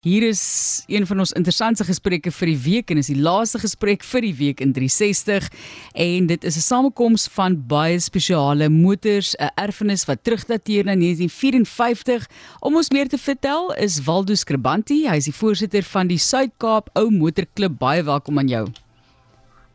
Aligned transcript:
Hier 0.00 0.22
is 0.24 0.84
een 0.88 1.04
van 1.04 1.18
ons 1.20 1.34
interessante 1.36 1.84
gesprekke 1.84 2.30
vir 2.32 2.48
die 2.48 2.60
week 2.64 2.88
en 2.88 2.96
is 3.02 3.10
die 3.10 3.18
laaste 3.20 3.58
gesprek 3.60 4.00
vir 4.08 4.24
die 4.24 4.32
week 4.38 4.62
in 4.64 4.70
360 4.72 5.50
en 5.92 6.28
dit 6.30 6.44
is 6.48 6.56
'n 6.56 6.64
samekoms 6.64 7.28
van 7.28 7.58
baie 7.68 7.98
spesiale 8.00 8.70
motors, 8.70 9.36
'n 9.36 9.52
erfenis 9.60 10.06
wat 10.06 10.24
terugdateer 10.24 10.84
na 10.84 10.94
1954. 10.94 12.26
Om 12.60 12.76
ons 12.76 12.90
meer 12.90 13.08
te 13.08 13.18
vertel 13.18 13.74
is 13.74 14.00
Waldo 14.04 14.34
Skribanti, 14.34 15.06
hy 15.06 15.16
is 15.16 15.24
die 15.24 15.36
voorsitter 15.36 15.82
van 15.82 16.06
die 16.06 16.18
Suid-Kaap 16.18 16.88
Ou 16.94 17.10
Motorklub. 17.10 17.78
Baie 17.78 18.02
welkom 18.02 18.38
aan 18.38 18.48
jou. 18.48 18.68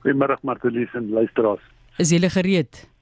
Goeiemôre 0.01 0.37
Martelies 0.41 0.89
en 0.95 1.09
luisteraars. 1.09 1.61
Is 1.99 2.09
jy 2.09 2.29
gereed? 2.29 2.94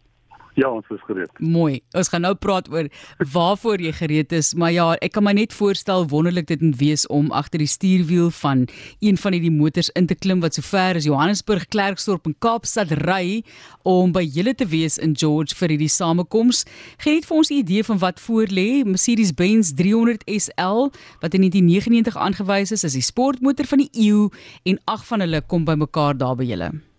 Ja, 0.54 0.70
ons 0.70 0.86
is 0.94 1.02
gereed. 1.08 1.32
Mooi. 1.42 1.80
Ons 1.98 2.12
gaan 2.14 2.22
nou 2.22 2.34
praat 2.38 2.68
oor 2.70 2.86
waarvoor 3.34 3.82
jy 3.82 3.94
gereed 3.98 4.36
is, 4.38 4.52
maar 4.54 4.74
ja, 4.74 4.86
ek 5.02 5.16
kan 5.16 5.26
my 5.26 5.34
net 5.34 5.56
voorstel 5.58 6.06
wonderlik 6.12 6.46
dit 6.52 6.62
moet 6.62 6.78
wees 6.78 7.08
om 7.10 7.32
agter 7.34 7.64
die 7.64 7.70
stuurwiel 7.70 8.30
van 8.44 8.68
een 9.02 9.18
van 9.18 9.34
hierdie 9.34 9.54
motors 9.54 9.90
in 9.98 10.06
te 10.10 10.18
klim 10.18 10.44
wat 10.46 10.60
so 10.60 10.66
ver 10.66 11.00
as 11.00 11.10
Johannesburg, 11.10 11.66
Klerksdorp 11.74 12.30
en 12.30 12.38
Kaapstad 12.38 12.94
ry 13.02 13.42
om 13.82 14.14
by 14.14 14.22
julle 14.22 14.54
te 14.54 14.70
wees 14.70 15.00
in 15.02 15.18
George 15.18 15.58
vir 15.58 15.74
hierdie 15.74 15.90
samekoms. 15.90 16.64
Geniet 17.02 17.26
vir 17.26 17.38
ons 17.38 17.50
'n 17.50 17.62
idee 17.66 17.84
van 17.84 17.98
wat 17.98 18.20
voor 18.20 18.46
lê. 18.46 18.86
Mercedes-Benz 18.86 19.74
300 19.74 20.22
SL 20.30 20.94
wat 21.22 21.34
in 21.34 21.42
1999 21.50 22.16
aangewys 22.16 22.72
is 22.72 22.86
as 22.86 22.94
die 22.94 23.02
sportmotor 23.02 23.66
van 23.66 23.80
die 23.80 23.90
eeu 23.92 24.30
en 24.64 24.80
ag 24.86 25.06
van 25.06 25.20
hulle 25.20 25.42
kom 25.42 25.66
bymekaar 25.66 26.18
daar 26.18 26.36
by 26.36 26.46
julle. 26.46 26.93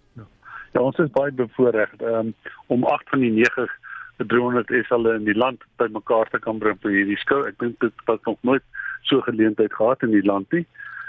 Ja, 0.74 0.82
ons 0.82 0.98
is 0.98 1.10
baie 1.14 1.30
bevoorreg 1.32 1.92
um, 2.02 2.34
om 2.66 2.84
8 2.84 3.08
van 3.14 3.20
die 3.22 3.30
9 3.30 3.68
300 4.16 4.70
is 4.70 4.90
al 4.94 5.06
in 5.10 5.24
die 5.26 5.34
land 5.34 5.62
bymekaar 5.76 6.28
te 6.30 6.38
kan 6.38 6.58
bring 6.62 6.78
vir 6.82 6.92
hierdie 6.94 7.18
skou. 7.18 7.42
Ek 7.48 7.58
dink 7.62 7.78
dit 7.82 8.04
was 8.10 8.20
nog 8.26 8.38
nooit 8.46 8.62
so 9.10 9.22
geleentheid 9.26 9.74
gehad 9.74 10.02
in 10.06 10.14
die 10.14 10.24
land 10.26 10.50
nie. 10.54 10.64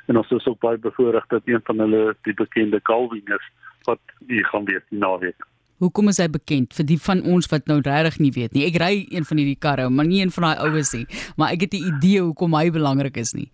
En 0.10 0.18
ons 0.22 0.32
is 0.34 0.46
ook 0.50 0.60
baie 0.62 0.78
bevoorreg 0.82 1.26
dat 1.34 1.46
een 1.50 1.62
van 1.66 1.82
hulle 1.82 2.16
die 2.28 2.34
bekende 2.38 2.82
Calvin 2.82 3.36
is 3.38 3.46
wat 3.90 4.02
hier 4.30 4.46
gaan 4.50 4.66
wees 4.70 4.86
die 4.90 5.02
naweek. 5.02 5.46
Hoekom 5.84 6.08
is 6.08 6.22
hy 6.24 6.30
bekend 6.32 6.74
vir 6.74 6.88
die 6.88 7.00
van 7.02 7.22
ons 7.28 7.50
wat 7.52 7.66
nou 7.70 7.82
regtig 7.84 8.22
nie 8.24 8.32
weet 8.38 8.54
nie? 8.56 8.64
Ek 8.70 8.78
ry 8.80 8.94
een 9.12 9.26
van 9.28 9.42
hierdie 9.42 9.60
karre, 9.60 9.90
maar 9.92 10.08
nie 10.08 10.22
een 10.24 10.32
van 10.32 10.48
daai 10.48 10.70
oues 10.70 10.94
nie, 10.96 11.06
maar 11.38 11.52
ek 11.52 11.68
het 11.68 11.74
'n 11.76 11.90
idee 11.98 12.22
hoekom 12.22 12.56
hy 12.56 12.70
belangrik 12.72 13.18
is 13.18 13.34
nie. 13.34 13.50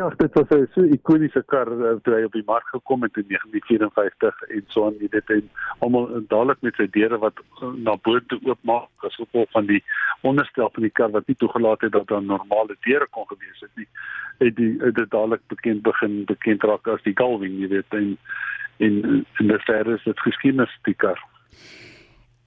Ja, 0.00 0.08
dit 0.16 0.34
was 0.34 0.48
'n 0.48 0.68
so 0.74 0.82
ikoniese 0.82 1.42
kar 1.46 1.68
toe 2.02 2.14
hy 2.14 2.22
op 2.24 2.32
die 2.32 2.46
mark 2.46 2.68
gekom 2.72 3.02
het 3.02 3.16
in 3.16 3.24
1954 3.28 4.42
en 4.42 4.64
so 4.68 4.86
aan 4.86 4.96
dit 4.98 5.30
en 5.30 5.50
almal 5.78 6.06
dadelik 6.28 6.60
met 6.60 6.74
sy 6.74 6.86
deure 6.90 7.18
wat 7.18 7.36
uh, 7.62 7.68
na 7.86 7.96
bo 7.96 8.20
toe 8.26 8.38
oopmaak 8.48 9.04
as 9.08 9.18
gevolg 9.20 9.50
van 9.50 9.66
die 9.66 9.82
onderstel 10.20 10.70
van 10.72 10.82
die 10.82 10.92
kar 10.98 11.10
wat 11.10 11.26
nie 11.26 11.36
toegelaat 11.36 11.80
het 11.80 11.92
dat 11.92 12.06
daar 12.08 12.22
normale 12.22 12.76
deure 12.80 13.06
kon 13.10 13.26
gewees 13.26 13.60
het 13.60 13.74
nie. 13.76 13.88
Het 14.38 14.56
die 14.56 14.72
het 14.80 14.94
dit 14.94 15.10
dadelik 15.10 15.44
bekend 15.46 15.82
begin 15.82 16.24
bekend 16.24 16.62
raak 16.62 16.88
as 16.88 17.02
die 17.02 17.16
Galvin, 17.20 17.60
jy 17.60 17.68
weet, 17.68 17.92
en 18.00 18.16
in 18.76 19.26
in 19.40 19.52
die 19.52 19.58
ferris 19.58 20.04
het 20.04 20.20
geskiedenis 20.20 20.78
die 20.88 20.94
kar. 20.94 21.20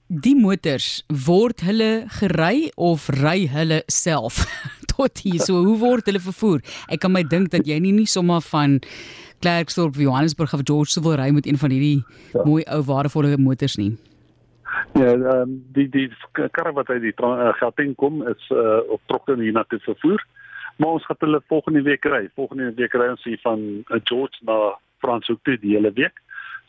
Die 0.08 0.36
motors 0.36 1.04
word 1.26 1.60
hulle 1.60 2.04
gery 2.18 2.70
of 2.76 3.08
ry 3.08 3.46
hulle 3.46 3.82
self? 3.86 4.42
tot 4.96 5.18
hier. 5.26 5.40
So 5.42 5.62
hoe 5.64 5.76
word 5.78 6.08
hulle 6.10 6.22
vervoer? 6.22 6.64
Ek 6.88 7.04
kan 7.04 7.12
my 7.14 7.22
dink 7.22 7.52
dat 7.54 7.68
jy 7.68 7.78
nie 7.82 7.92
nie 7.92 8.08
sommer 8.10 8.40
van 8.52 8.80
Klerksdorp, 9.44 9.98
Johannesburg 10.00 10.54
of 10.54 10.64
George 10.64 11.00
wil 11.02 11.18
ry 11.20 11.30
met 11.30 11.46
een 11.46 11.58
van 11.60 11.70
hierdie 11.70 12.02
ja. 12.32 12.44
mooi 12.44 12.62
ou 12.64 12.80
waardevolle 12.88 13.36
motors 13.36 13.76
nie. 13.76 13.92
Ja, 14.94 15.12
um, 15.12 15.58
die 15.74 15.88
die 15.88 16.08
karre 16.56 16.72
wat 16.72 16.88
uit 16.88 17.02
die 17.02 17.14
uh, 17.22 17.52
Gauteng 17.60 17.94
kom 18.00 18.22
is 18.28 18.50
uh, 18.50 18.80
op 18.88 19.02
trokke 19.10 19.36
hier 19.40 19.52
na 19.52 19.64
te 19.68 19.78
vervoer. 19.84 20.22
Maar 20.76 20.96
ons 20.98 21.06
gaan 21.06 21.16
hulle 21.18 21.42
volgende 21.48 21.82
week 21.82 22.04
ry. 22.04 22.28
Volgende 22.34 22.72
week 22.74 22.94
ry 22.94 23.08
ons 23.12 23.24
hier 23.24 23.38
van 23.42 23.60
uh, 23.62 24.00
George 24.04 24.38
na 24.42 24.74
Franshoek 25.04 25.42
toe 25.42 25.58
die 25.62 25.76
hele 25.76 25.92
week. 25.94 26.18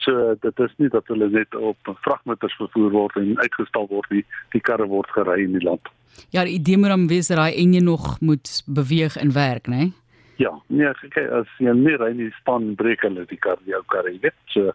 So 0.03 0.35
dit 0.41 0.59
is 0.59 0.73
nie 0.77 0.89
dat 0.93 1.07
hulle 1.07 1.29
net 1.31 1.55
op 1.55 1.77
vragmotors 2.03 2.55
vervoer 2.59 2.91
word 2.91 3.15
en 3.21 3.37
uitgestal 3.39 3.87
word 3.89 4.09
nie. 4.11 4.25
Die 4.53 4.61
karre 4.61 4.87
word 4.91 5.09
gery 5.15 5.41
in 5.45 5.55
die 5.57 5.63
land. 5.65 5.89
Ja, 6.29 6.43
die 6.43 6.57
idee 6.59 6.77
moet 6.77 6.93
dan 6.93 7.07
wees 7.07 7.27
dat 7.27 7.37
daai 7.37 7.55
enjin 7.55 7.83
nog 7.83 8.19
moet 8.19 8.63
beweeg 8.65 9.17
en 9.17 9.33
werk, 9.33 9.67
né? 9.67 9.75
Nee? 9.75 9.93
Ja, 10.37 10.51
nee, 10.67 10.91
kyk 10.99 11.29
as 11.31 11.51
jy 11.63 11.71
nie 11.71 11.95
ry 11.95 12.11
nie, 12.13 12.31
span 12.41 12.73
breek 12.75 13.05
hulle 13.07 13.23
die 13.29 13.39
kar, 13.39 13.61
jou 13.65 13.79
kar, 13.87 14.09
jy 14.09 14.19
weet. 14.19 14.35
So 14.51 14.73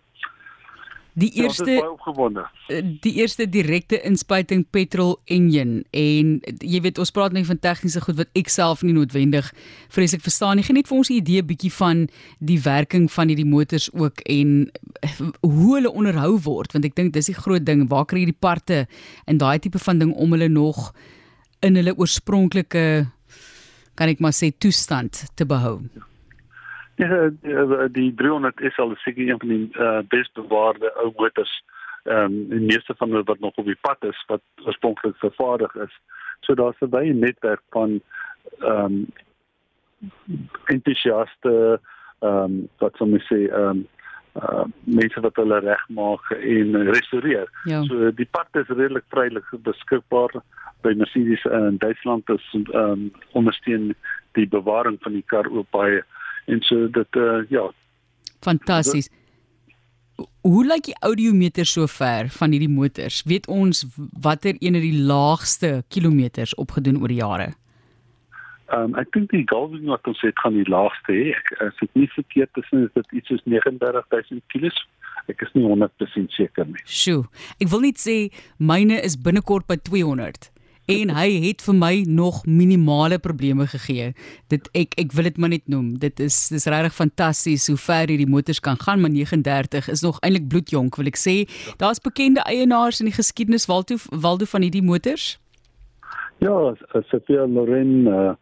die 1.20 1.30
ja, 1.34 1.42
eerste 1.42 1.72
ja, 1.72 2.80
die 3.02 3.12
eerste 3.18 3.46
direkte 3.50 3.98
inspuiting 4.06 4.62
petrol 4.70 5.16
engine 5.26 5.82
en 5.90 6.36
jy 6.62 6.80
weet 6.84 7.00
ons 7.02 7.10
praat 7.14 7.34
net 7.34 7.48
van 7.48 7.58
tegniese 7.58 8.02
goed 8.04 8.18
wat 8.20 8.30
ek 8.38 8.50
self 8.52 8.84
nie 8.86 8.94
noodwendig 8.94 9.50
vreeslik 9.90 10.22
verstaan 10.22 10.60
nie 10.60 10.66
geniet 10.66 10.88
vir 10.88 10.98
ons 10.98 11.10
'n 11.10 11.18
idee 11.18 11.42
bietjie 11.42 11.72
van 11.72 12.06
die 12.38 12.60
werking 12.62 13.10
van 13.10 13.28
hierdie 13.28 13.48
motors 13.48 13.90
ook 13.92 14.22
en 14.26 14.70
hoe 15.42 15.74
hulle 15.74 15.90
onderhou 15.90 16.38
word 16.38 16.72
want 16.72 16.84
ek 16.84 16.94
dink 16.94 17.12
dis 17.12 17.26
die 17.26 17.34
groot 17.42 17.64
ding 17.64 17.88
waar 17.88 18.06
kry 18.06 18.20
jy 18.20 18.30
die 18.30 18.42
parte 18.46 18.86
en 19.26 19.38
daai 19.38 19.58
tipe 19.58 19.78
van 19.78 19.98
ding 19.98 20.14
om 20.14 20.30
hulle 20.30 20.48
nog 20.48 20.94
in 21.66 21.76
hulle 21.76 21.94
oorspronklike 21.96 22.84
kan 23.98 24.08
ek 24.12 24.22
maar 24.24 24.36
sê 24.36 24.50
toestand 24.52 25.26
te 25.36 25.44
behou. 25.44 25.80
Ja, 27.00 27.28
die 27.88 28.10
300 28.16 28.60
is 28.60 28.78
al 28.78 28.94
seker 29.00 29.28
een 29.28 29.40
van 29.40 29.52
die 29.52 29.66
uh, 29.80 30.00
best 30.12 30.32
bewaarde 30.36 30.92
ou 31.02 31.12
motors. 31.16 31.52
Ehm 32.04 32.32
um, 32.32 32.36
die 32.48 32.64
meeste 32.64 32.94
van 32.96 33.12
hulle 33.12 33.28
wat 33.28 33.40
nog 33.40 33.56
op 33.60 33.68
die 33.68 33.78
pad 33.80 34.04
is 34.08 34.24
wat 34.28 34.42
oorspronklik 34.64 35.16
vervaardig 35.20 35.74
is. 35.84 35.94
So 36.40 36.54
daar's 36.54 36.80
'n 36.80 36.88
baie 36.88 37.12
netwerk 37.12 37.62
van 37.70 38.00
ehm 38.60 38.84
um, 38.84 39.06
entoesiaste 40.64 41.80
ehm 42.20 42.44
um, 42.44 42.68
wat 42.78 42.96
sou 42.96 43.08
mens 43.08 43.26
sê 43.32 43.48
ehm 43.48 43.68
um, 43.68 43.88
uh 44.40 44.64
mense 44.84 45.20
wat 45.20 45.36
hulle 45.36 45.60
regmaak 45.64 46.30
en 46.30 46.76
restoreer. 46.90 47.50
Ja. 47.64 47.82
So 47.88 48.10
die 48.16 48.28
pad 48.30 48.48
is 48.62 48.68
redelik 48.68 49.04
vrylik 49.14 49.46
beskikbaar 49.66 50.40
by 50.82 50.94
Mercedes 50.96 51.44
in 51.44 51.76
Duitsland 51.78 52.28
is 52.32 52.46
um, 52.72 53.10
ondersteun 53.32 53.92
die 54.38 54.48
bewaring 54.48 54.96
van 55.04 55.12
die 55.12 55.24
kar 55.26 55.48
ook 55.50 55.68
baie. 55.70 56.02
En 56.46 56.62
so 56.64 56.88
dit 56.88 57.16
uh 57.16 57.42
ja. 57.48 57.68
Fantasties 58.40 59.10
hoe 60.40 60.64
lyk 60.66 60.88
die 60.88 60.96
audiometer 61.04 61.66
so 61.68 61.86
ver 61.90 62.30
van 62.34 62.54
hierdie 62.54 62.72
motors? 62.72 63.22
Weet 63.28 63.48
ons 63.48 63.84
watter 63.96 64.56
een 64.58 64.76
het 64.78 64.84
die 64.84 64.96
laagste 64.96 65.82
kilometers 65.88 66.54
opgedoen 66.60 67.00
oor 67.00 67.12
die 67.12 67.22
jare 68.70 68.84
Um, 68.84 68.94
ek 68.94 69.10
dink 69.16 69.32
die 69.34 69.42
Galvin 69.50 69.88
wat 69.90 70.06
ons 70.06 70.20
het 70.22 70.38
gaan 70.38 70.54
die 70.54 70.68
laagste 70.70 71.10
hê. 71.10 71.32
Ek 71.34 71.50
as 71.66 71.74
dit 71.80 71.98
nie 71.98 72.06
verkeerd 72.14 72.60
is 72.60 72.68
nie, 72.70 72.84
is 72.86 72.94
dit 72.94 73.18
iets 73.18 73.32
soos 73.32 73.42
39000 73.50 74.42
kg. 74.52 74.70
Ek 75.30 75.42
is 75.42 75.50
nie 75.56 75.64
100% 75.66 76.36
seker 76.36 76.68
nie. 76.70 76.82
Sjoe. 76.86 77.24
Ek 77.58 77.70
wil 77.72 77.82
net 77.88 77.98
sê 77.98 78.16
myne 78.62 79.00
is 79.02 79.18
binnekort 79.18 79.66
by 79.66 79.78
200 79.90 80.52
en 80.90 81.12
hy 81.14 81.26
het 81.44 81.60
vir 81.62 81.76
my 81.78 81.90
nog 82.10 82.40
minimale 82.50 83.20
probleme 83.22 83.66
gegee. 83.70 84.08
Dit 84.50 84.66
ek 84.74 84.96
ek 84.98 85.12
wil 85.14 85.28
dit 85.28 85.36
maar 85.38 85.52
net 85.52 85.66
noem. 85.70 85.92
Dit 86.02 86.22
is 86.22 86.38
dis 86.50 86.66
regtig 86.70 86.94
fantasties 86.94 87.68
hoe 87.70 87.78
ver 87.78 88.10
hierdie 88.10 88.30
motors 88.30 88.62
kan 88.62 88.78
gaan, 88.78 89.02
maar 89.02 89.12
39 89.14 89.90
is 89.90 90.02
nog 90.06 90.18
eintlik 90.22 90.48
bloedjonk, 90.50 90.98
wil 90.98 91.10
ek 91.10 91.18
sê. 91.18 91.36
Daar's 91.82 92.02
bekende 92.02 92.42
eienaars 92.46 93.02
in 93.02 93.10
die 93.10 93.18
geskiedenis 93.18 93.66
Waldo 93.70 93.98
Waldo 94.10 94.46
van 94.50 94.66
hierdie 94.66 94.86
motors. 94.86 95.36
Ja, 96.40 96.72
Sophia 97.10 97.46
Loren 97.46 98.06
uh 98.06 98.34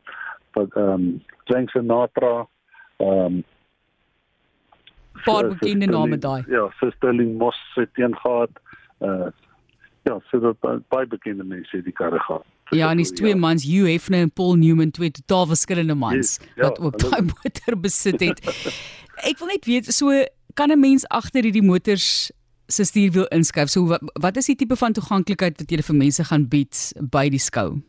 wat 0.59 0.77
ehm 0.77 0.93
um, 0.93 1.07
Frank 1.45 1.71
Sinatra 1.75 2.35
ehm 2.99 3.25
um, 3.25 3.45
Paar 5.25 5.49
bekende 5.51 5.87
name 5.91 6.19
daai. 6.19 6.45
Ja, 6.47 6.69
Sterling 6.95 7.39
Moss 7.39 7.59
het 7.75 7.91
teen 7.95 8.15
gehad. 8.17 8.51
Uh 9.01 9.31
ja, 10.09 10.21
so 10.31 10.41
dat 10.41 10.87
baie 10.89 11.07
bekende 11.07 11.45
mense 11.45 11.83
die 11.85 11.93
karre 11.93 12.19
gehad. 12.19 12.45
Ja, 12.71 12.91
en 12.91 13.01
dis 13.01 13.11
twee 13.11 13.33
ja. 13.33 13.37
mans, 13.37 13.65
Hugh 13.65 13.89
Hefner 13.89 14.21
en 14.27 14.33
Paul 14.33 14.55
Newman, 14.61 14.91
twee 14.91 15.11
totaal 15.11 15.47
verskillende 15.47 15.95
mans 15.95 16.37
yes, 16.37 16.41
ja, 16.55 16.63
wat 16.69 16.81
ook 16.81 16.99
daai 17.01 17.23
motor 17.23 17.79
besit 17.81 18.21
het. 18.21 18.41
Ek 19.31 19.41
wil 19.41 19.51
net 19.53 19.67
weet, 19.69 19.93
so 19.93 20.13
kan 20.55 20.73
'n 20.73 20.81
mens 20.81 21.07
agter 21.09 21.43
hierdie 21.43 21.65
motors 21.65 22.31
se 22.69 22.85
stuurwiel 22.85 23.27
inskuif? 23.35 23.69
So 23.69 23.87
wat, 23.87 24.03
wat 24.21 24.37
is 24.37 24.47
die 24.47 24.57
tipe 24.57 24.77
van 24.77 24.93
toeganklikheid 24.93 25.59
wat 25.59 25.71
jy 25.71 25.83
vir 25.83 25.97
mense 25.97 26.25
gaan 26.25 26.49
bied 26.49 26.77
by 27.01 27.29
die 27.29 27.43
skou? 27.43 27.81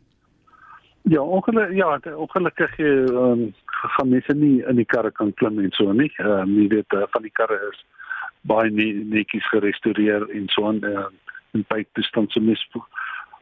Ja, 1.02 1.22
ongelukkig 1.22 1.76
ja, 1.76 1.98
ongelukkig 2.14 2.76
jy 2.76 2.90
um, 3.08 3.46
gaan 3.64 4.08
mense 4.12 4.34
nie 4.36 4.60
in 4.68 4.76
die 4.76 4.84
karre 4.84 5.10
kan 5.10 5.32
klim 5.40 5.58
en 5.58 5.72
so 5.72 5.92
nie. 5.92 6.10
Ehm 6.18 6.44
um, 6.44 6.56
jy 6.60 6.68
weet 6.74 6.96
uh, 6.96 7.06
van 7.14 7.24
die 7.24 7.32
karre 7.32 7.56
is 7.70 7.80
baie 8.48 8.70
netjies 8.70 9.48
gerestoreer 9.52 10.28
en 10.28 10.48
so 10.52 10.66
aan. 10.68 10.84
Uh, 10.84 11.08
en 11.56 11.64
by 11.72 11.82
toestand 11.96 12.32
se 12.32 12.40
mis 12.40 12.60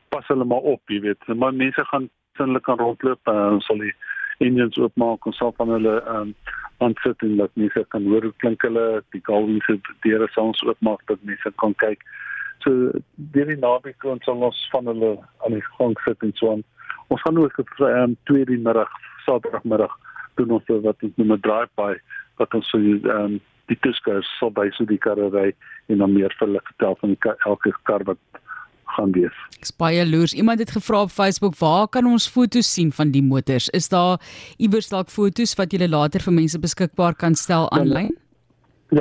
pas 0.09 0.27
hulle 0.31 0.45
maar 0.45 0.65
op, 0.65 0.81
jy 0.89 1.01
weet. 1.05 1.27
Maar 1.27 1.53
mense 1.55 1.85
gaan 1.91 2.09
sinnelik 2.39 2.65
kan 2.65 2.79
rondloop 2.79 3.21
en 3.29 3.59
uh, 3.59 3.61
sal 3.67 3.83
die 3.83 3.93
engines 4.39 4.79
oopmaak 4.79 5.27
en 5.27 5.35
sal 5.35 5.53
van 5.59 5.75
hulle 5.75 5.99
um 6.15 6.35
aansit 6.79 7.23
en 7.27 7.35
laat 7.41 7.55
mense 7.59 7.83
kan 7.91 8.05
hoor 8.07 8.23
hoe 8.23 8.37
klink 8.39 8.63
hulle, 8.63 9.03
die 9.11 9.23
galwings 9.27 9.67
se 9.67 9.79
deure 10.07 10.29
sal 10.31 10.53
ons 10.53 10.63
oopmaak 10.63 11.03
dat 11.11 11.25
mense 11.27 11.51
kan 11.59 11.75
kyk. 11.83 12.05
So 12.65 12.91
deur 13.35 13.47
die 13.47 13.61
naweek 13.61 13.99
kon 13.99 14.21
ons 14.27 14.69
van 14.73 14.87
hulle 14.87 15.19
aan 15.45 15.57
die 15.57 15.65
gang 15.77 15.97
sit 16.05 16.23
en 16.23 16.33
so 16.35 16.53
aan. 16.53 16.65
Ons 17.09 17.23
gaan 17.23 17.39
ook 17.39 17.61
vir 17.77 18.03
um, 18.03 18.17
tweede 18.25 18.59
middag, 18.59 18.91
Saterdagmiddag 19.27 19.95
doen 20.37 20.51
ons 20.59 20.65
wat 20.85 21.03
ons 21.03 21.17
noem 21.17 21.33
'n 21.33 21.41
drive-by 21.41 21.95
wat 22.39 22.55
ons 22.55 22.75
ehm 22.75 23.07
um, 23.15 23.41
die 23.69 23.79
toeskouers 23.85 24.29
sal 24.39 24.51
by 24.51 24.71
so 24.77 24.85
die 24.89 24.99
karre 24.99 25.29
ry 25.33 25.49
en 25.93 25.99
dan 25.99 26.13
meer 26.13 26.33
vir 26.39 26.47
hulle 26.47 26.61
vertel 26.71 26.97
van 27.01 27.15
die, 27.15 27.33
elke 27.47 27.73
kar 27.83 28.05
wat 28.09 28.19
gaan 28.97 29.13
wees. 29.13 29.37
Baie 29.79 30.07
loers. 30.07 30.33
Iemand 30.33 30.59
het 30.59 30.71
gevra 30.71 31.03
op 31.03 31.11
Facebook, 31.11 31.59
"Waar 31.59 31.89
kan 31.89 32.07
ons 32.07 32.29
foto's 32.29 32.73
sien 32.73 32.93
van 32.93 33.11
die 33.11 33.23
motors? 33.23 33.69
Is 33.69 33.89
daar 33.89 34.21
iewers 34.57 34.89
dalk 34.89 35.09
foto's 35.09 35.55
wat 35.55 35.73
jy 35.73 35.89
later 35.89 36.21
vir 36.21 36.33
mense 36.33 36.59
beskikbaar 36.59 37.15
kan 37.15 37.35
stel 37.35 37.71
aanlyn?" 37.71 38.11
Ja, 38.15 38.28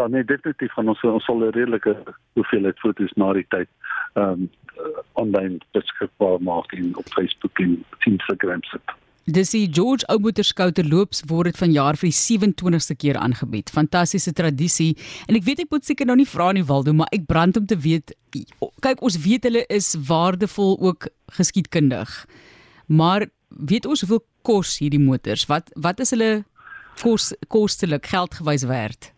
nee, 0.08 0.24
definitief 0.24 0.74
van 0.74 0.90
ons 0.92 1.02
ons 1.02 1.26
sal 1.26 1.44
'n 1.44 1.52
redelike 1.56 1.96
hoeveelheid 2.36 2.80
foto's 2.80 3.14
na 3.16 3.34
die 3.34 3.48
tyd 3.50 3.70
ehm 4.14 4.32
um, 4.32 4.50
aanlyn 5.14 5.60
beskikbaar 5.74 6.42
maak 6.42 6.72
in 6.74 6.96
op 6.98 7.08
Facebook 7.10 7.60
en 7.60 7.84
Instagram 8.06 8.64
sit. 8.64 8.96
Dis 9.28 9.50
die 9.52 9.68
George 9.74 10.06
Ouboter 10.08 10.44
skouter 10.44 10.86
loops 10.88 11.24
word 11.28 11.50
dit 11.50 11.58
vanjaar 11.58 11.98
vir 12.00 12.08
die 12.08 12.16
27ste 12.16 12.96
keer 12.96 13.18
aangebied. 13.20 13.70
Fantastiese 13.70 14.32
tradisie. 14.34 14.94
En 15.28 15.36
ek 15.36 15.44
weet 15.44 15.66
ek 15.66 15.74
moet 15.74 15.84
seker 15.84 16.08
nou 16.08 16.16
nie 16.16 16.28
vra 16.30 16.52
nie 16.56 16.64
Waldo, 16.64 16.94
maar 16.94 17.12
ek 17.12 17.26
brand 17.28 17.58
om 17.58 17.66
te 17.66 17.76
weet 17.76 18.14
kyk 18.80 19.02
ons 19.02 19.18
weet 19.26 19.44
hulle 19.44 19.66
is 19.74 19.96
waardevol 20.08 20.78
ook 20.80 21.10
geskiedkundig. 21.40 22.26
Maar 22.88 23.28
weet 23.50 23.86
ons 23.86 24.06
hoeveel 24.06 24.24
kos 24.48 24.78
hierdie 24.80 25.04
motors? 25.04 25.44
Wat 25.52 25.72
wat 25.76 26.00
is 26.00 26.16
hulle 26.16 26.46
kos 27.02 27.34
kostelik 27.52 28.08
geldgewys 28.08 28.64
werd? 28.64 29.12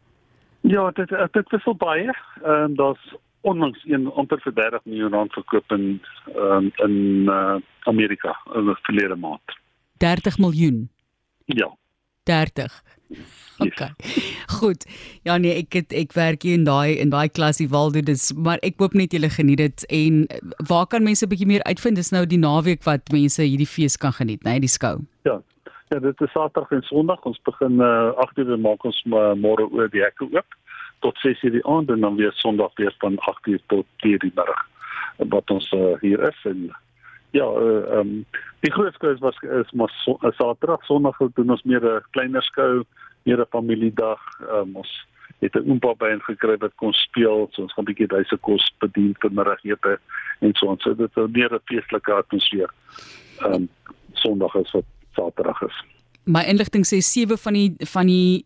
Ja, 0.61 0.91
dit 0.91 1.09
dit 1.31 1.49
wissel 1.49 1.75
baie. 1.75 2.13
Ehm 2.43 2.63
um, 2.63 2.75
daar's 2.75 3.15
onlangs 3.41 3.83
een 3.87 4.11
amper 4.11 4.41
vir 4.41 4.53
30 4.53 4.85
miljoen 4.85 5.11
rand 5.11 5.33
verkoop 5.33 5.71
in 5.71 6.01
um, 6.35 6.71
in 6.75 6.95
uh, 7.31 7.55
Amerika 7.79 8.37
in 8.53 8.65
die 8.65 8.75
verlede 8.81 9.15
maand. 9.15 9.57
30 9.97 10.37
miljoen. 10.37 10.89
Ja. 11.45 11.77
30. 12.23 12.83
OK. 13.57 13.89
Goed. 14.59 14.85
Ja 15.23 15.37
nee, 15.37 15.53
ek 15.63 15.73
het 15.73 15.93
ek 15.95 16.13
werk 16.13 16.43
hier 16.45 16.59
in 16.59 16.65
daai 16.67 16.99
in 17.01 17.09
daai 17.09 17.29
klasie 17.29 17.67
Waldo 17.69 18.03
dis 18.05 18.29
maar 18.35 18.61
ek 18.65 18.77
hoop 18.79 18.93
net 18.93 19.15
julle 19.15 19.31
geniet 19.33 19.63
dit 19.63 19.85
en 19.89 20.21
waar 20.69 20.87
kan 20.87 21.03
mense 21.03 21.25
'n 21.25 21.31
bietjie 21.31 21.49
meer 21.49 21.63
uitvind 21.63 21.95
dis 21.95 22.11
nou 22.15 22.25
die 22.25 22.39
naweek 22.39 22.83
wat 22.83 23.11
mense 23.11 23.41
hierdie 23.41 23.67
fees 23.67 23.97
kan 23.97 24.13
geniet, 24.13 24.43
né, 24.43 24.51
nee, 24.51 24.59
die 24.59 24.75
skou. 24.77 24.99
Ja. 25.23 25.41
Ja, 25.89 25.99
dit 25.99 26.21
is 26.21 26.31
Saterdag 26.31 26.71
en 26.71 26.81
Sondag. 26.81 27.21
Ons 27.25 27.39
begin 27.41 27.71
uh, 27.81 28.11
8:00 28.13 28.51
en 28.53 28.61
maak 28.61 28.83
ons 28.85 28.97
uh, 29.09 29.31
môre 29.33 29.65
oor 29.73 29.87
die 29.89 30.03
hekke 30.03 30.27
oop 30.29 30.57
tot 31.01 31.17
6:00 31.25 31.55
die 31.55 31.63
aand 31.65 31.89
en 31.89 32.03
dan 32.05 32.19
weer 32.19 32.33
Sondag 32.37 32.75
weer 32.77 32.93
van 33.01 33.17
8:00 33.17 33.63
tot 33.73 33.87
10:00 34.05 34.21
die 34.21 34.33
middag. 34.35 34.61
Wat 35.17 35.49
ons 35.49 35.71
uh, 35.71 35.95
hier 36.01 36.21
is 36.29 36.45
en 36.45 36.69
Ja, 37.31 37.45
uh, 37.45 37.97
um, 37.97 38.25
die 38.65 38.71
groot 38.71 38.93
skou 38.93 39.15
was 39.21 39.37
is 39.41 39.71
maar 39.71 39.89
so, 40.03 40.17
Saterdag, 40.21 40.85
Sondag 40.85 41.17
doen 41.33 41.49
ons 41.49 41.63
meer 41.63 41.81
'n 41.81 42.05
kleiner 42.11 42.43
skou, 42.43 42.83
meer 43.23 43.41
'n 43.41 43.49
familiedag. 43.49 44.21
Um, 44.53 44.75
ons 44.75 45.07
het 45.39 45.55
'n 45.55 45.69
oompa 45.69 45.93
by 45.97 46.09
en 46.13 46.21
gekry 46.21 46.57
wat 46.57 46.75
kon 46.75 46.93
speel, 46.93 47.47
so 47.51 47.61
ons 47.61 47.73
gaan 47.73 47.85
'n 47.85 47.89
bietjie 47.93 48.13
huise 48.13 48.37
kos 48.37 48.69
bedien 48.77 49.15
vir 49.19 49.31
middagete 49.31 49.97
en 50.39 50.53
so 50.53 50.67
ons. 50.67 50.83
So 50.83 50.93
dit 50.93 51.17
is 51.17 51.31
meer 51.31 51.53
'n 51.53 51.65
feestelike 51.65 52.13
atmosfeer. 52.13 52.69
Um, 53.41 53.69
Sondag 54.13 54.55
is 54.55 54.71
wat 54.71 54.83
is. 54.83 54.98
My 56.29 56.43
inligting 56.45 56.85
sê 56.85 57.01
7 57.01 57.39
van 57.41 57.57
die 57.57 57.89
van 57.89 58.05
die 58.05 58.45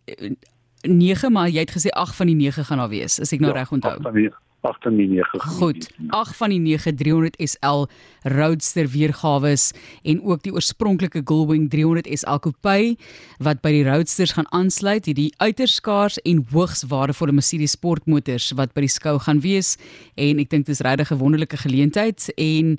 9, 0.88 1.31
maar 1.31 1.51
jy 1.51 1.65
het 1.65 1.75
gesê 1.75 1.91
8 1.91 2.15
van 2.15 2.31
die 2.31 2.39
9 2.39 2.65
gaan 2.69 2.80
daar 2.83 2.91
wees, 2.91 3.19
as 3.19 3.35
ek 3.35 3.44
nou 3.44 3.51
ja, 3.51 3.59
reg 3.59 3.75
onthou. 3.75 3.97
8 4.00 4.07
van 4.07 4.19
die 4.19 4.31
8 4.63 4.83
van 4.88 4.95
die 4.95 5.07
9. 5.07 5.39
Goed. 5.59 5.88
8 6.15 6.35
van 6.39 6.53
die 6.53 6.59
9 6.59 6.95
300 6.95 7.35
SL 7.44 7.85
Roadster 8.21 8.88
weergawe 8.88 9.56
en 10.03 10.21
ook 10.24 10.44
die 10.44 10.53
oorspronklike 10.53 11.21
Gullwing 11.27 11.69
300 11.69 12.07
SL 12.07 12.39
Coupe 12.39 12.95
wat 13.44 13.59
by 13.62 13.74
die 13.75 13.83
Roadsters 13.83 14.35
gaan 14.38 14.47
aansluit, 14.56 15.06
hierdie 15.06 15.33
uiters 15.44 15.75
skaars 15.81 16.19
en 16.24 16.45
hoogs 16.53 16.85
waardevolle 16.88 17.35
Mercedes 17.35 17.75
sportmotors 17.75 18.53
wat 18.56 18.71
by 18.74 18.88
die 18.88 18.94
skou 18.95 19.18
gaan 19.19 19.44
wees 19.44 19.75
en 20.15 20.39
ek 20.39 20.53
dink 20.53 20.69
dit 20.69 20.75
is 20.77 20.85
regtig 20.85 21.12
'n 21.12 21.19
wonderlike 21.19 21.59
geleentheid 21.59 22.31
en 22.38 22.77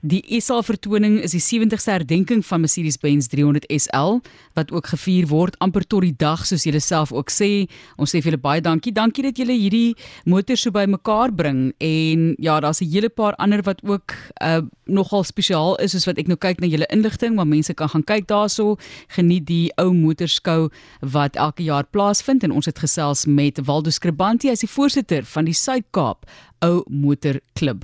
Die 0.00 0.22
SA 0.40 0.62
vertoning 0.64 1.18
is 1.20 1.34
die 1.34 1.42
70ste 1.44 1.92
herdenking 1.92 2.40
van 2.48 2.62
Mercedes-Benz 2.62 3.26
300 3.28 3.66
SL 3.68 4.22
wat 4.56 4.70
ook 4.72 4.86
gevier 4.94 5.26
word 5.28 5.58
amper 5.60 5.84
tot 5.84 6.06
die 6.06 6.14
dag 6.16 6.46
soos 6.48 6.64
julle 6.64 6.80
self 6.80 7.12
ook 7.12 7.28
sê. 7.28 7.68
Ons 8.00 8.14
sê 8.14 8.22
vir 8.22 8.30
julle 8.30 8.40
baie 8.40 8.62
dankie. 8.64 8.94
Dankie 8.96 9.26
dat 9.26 9.36
julle 9.36 9.52
hierdie 9.52 9.92
motors 10.24 10.64
so 10.64 10.72
bymekaar 10.72 11.34
bring 11.36 11.74
en 11.84 12.34
ja, 12.40 12.56
daar's 12.64 12.80
'n 12.80 12.88
hele 12.88 13.10
paar 13.10 13.36
ander 13.36 13.60
wat 13.62 13.84
ook 13.84 14.16
uh 14.40 14.62
nogal 14.86 15.22
spesiaal 15.22 15.76
is 15.76 15.92
soos 15.92 16.06
wat 16.06 16.18
ek 16.18 16.26
nou 16.26 16.36
kyk 16.36 16.60
na 16.60 16.66
julle 16.66 16.86
inligting, 16.90 17.34
maar 17.34 17.46
mense 17.46 17.74
kan 17.74 17.88
gaan 17.88 18.02
kyk 18.02 18.26
daarso. 18.26 18.76
Geniet 19.08 19.46
die 19.46 19.70
ou 19.76 19.92
motorskou 19.92 20.70
wat 21.00 21.36
elke 21.36 21.62
jaar 21.62 21.84
plaasvind 21.84 22.42
en 22.42 22.50
ons 22.50 22.66
het 22.66 22.78
gesels 22.78 23.26
met 23.26 23.60
Waldo 23.66 23.90
Skribanti, 23.90 24.48
hy 24.48 24.52
is 24.52 24.60
die 24.60 24.74
voorsitter 24.74 25.24
van 25.24 25.44
die 25.44 25.54
Suid-Kaap 25.54 26.26
Ou 26.60 26.82
Motor 26.88 27.40
Klub. 27.54 27.78